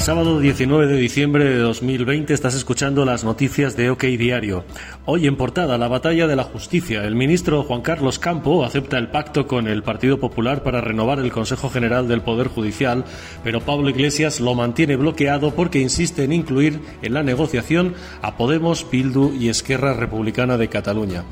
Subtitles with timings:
[0.00, 4.64] Sábado 19 de diciembre de 2020 estás escuchando las noticias de OK Diario.
[5.04, 7.04] Hoy en portada, la batalla de la justicia.
[7.04, 11.30] El ministro Juan Carlos Campo acepta el pacto con el Partido Popular para renovar el
[11.30, 13.04] Consejo General del Poder Judicial,
[13.44, 17.92] pero Pablo Iglesias lo mantiene bloqueado porque insiste en incluir en la negociación
[18.22, 21.24] a Podemos, Bildu y Esquerra Republicana de Cataluña.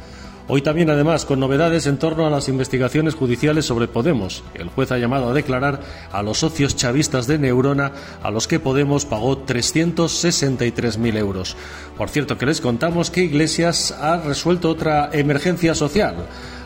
[0.51, 4.43] Hoy también, además, con novedades en torno a las investigaciones judiciales sobre Podemos.
[4.55, 5.81] El juez ha llamado a declarar
[6.11, 11.55] a los socios chavistas de Neurona, a los que Podemos pagó 363.000 euros.
[11.99, 16.15] Por cierto, que les contamos que Iglesias ha resuelto otra emergencia social.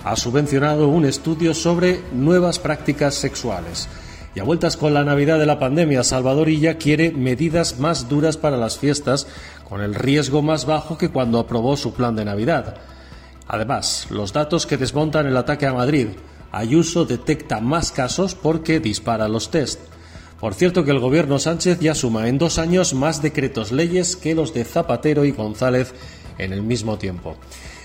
[0.04, 3.88] Ha subvencionado un estudio sobre nuevas prácticas sexuales.
[4.36, 8.36] Y a vueltas con la Navidad de la pandemia, Salvador Illa quiere medidas más duras
[8.36, 9.26] para las fiestas,
[9.68, 12.76] con el riesgo más bajo que cuando aprobó su plan de Navidad.
[13.48, 16.08] Además, los datos que desmontan el ataque a Madrid.
[16.50, 19.80] Ayuso detecta más casos porque dispara los test.
[20.38, 24.34] Por cierto que el gobierno Sánchez ya suma en dos años más decretos leyes que
[24.34, 25.94] los de Zapatero y González
[26.38, 27.36] en el mismo tiempo.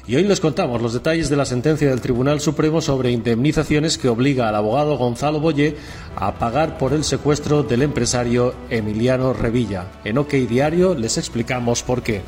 [0.08, 4.08] Y hoy les contamos los detalles de la sentencia del Tribunal Supremo sobre indemnizaciones que
[4.08, 5.76] obliga al abogado Gonzalo Boye
[6.16, 9.92] a pagar por el secuestro del empresario Emiliano Revilla.
[10.06, 12.22] En OK Diario les explicamos por qué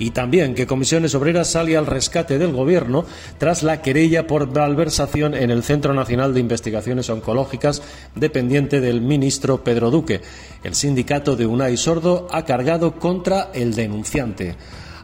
[0.00, 3.04] y también que Comisiones Obreras sale al rescate del Gobierno
[3.38, 7.82] tras la querella por malversación en el Centro Nacional de Investigaciones Oncológicas
[8.16, 10.22] dependiente del ministro Pedro Duque.
[10.64, 14.56] El sindicato de Unai Sordo ha cargado contra el denunciante.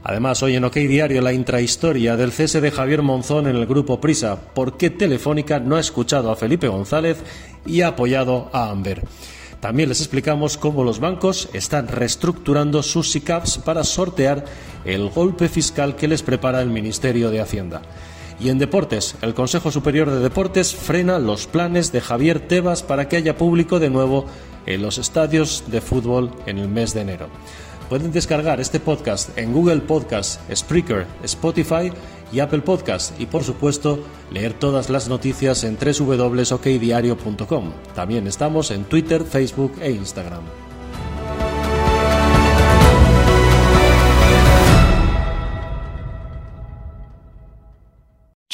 [0.02, 4.00] Además, hoy en OK Diario la intrahistoria del cese de Javier Monzón en el grupo
[4.00, 7.18] Prisa, por qué Telefónica no ha escuchado a Felipe González
[7.66, 9.02] y ha apoyado a Amber.
[9.60, 14.44] También les explicamos cómo los bancos están reestructurando sus SICAPs para sortear
[14.86, 17.82] el golpe fiscal que les prepara el Ministerio de Hacienda.
[18.38, 23.08] Y en deportes, el Consejo Superior de Deportes frena los planes de Javier Tebas para
[23.08, 24.26] que haya público de nuevo
[24.66, 27.28] en los estadios de fútbol en el mes de enero.
[27.88, 31.92] Pueden descargar este podcast en Google Podcast, Spreaker, Spotify
[32.32, 34.00] y Apple Podcast y por supuesto
[34.32, 37.72] leer todas las noticias en www.okdiario.com.
[37.94, 40.65] También estamos en Twitter, Facebook e Instagram.